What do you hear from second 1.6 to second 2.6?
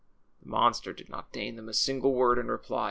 a single word in